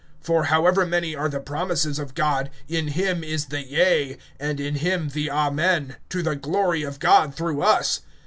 (20)For 0.23 0.45
however 0.45 0.83
many 0.83 1.15
are 1.15 1.29
the 1.29 1.39
promises 1.39 1.99
of 1.99 2.15
God, 2.15 2.49
in 2.67 2.87
him 2.87 3.23
is 3.23 3.45
the 3.45 3.61
yea, 3.61 4.17
and 4.39 4.59
in 4.59 4.73
him 4.77 5.09
the 5.09 5.29
Amen, 5.29 5.97
to 6.09 6.23
the 6.23 6.35
glory 6.35 6.81
of 6.81 6.97
God 6.97 7.35
through 7.35 7.61
us. 7.61 8.01